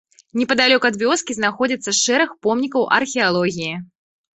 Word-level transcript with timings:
Непадалёк 0.39 0.87
ад 0.89 0.95
вёскі 1.01 1.37
знаходзяцца 1.41 1.95
шэраг 2.03 2.29
помнікаў 2.49 2.93
археалогіі. 3.03 3.75